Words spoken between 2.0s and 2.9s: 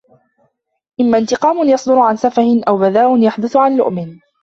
سَفَهٍ أَوْ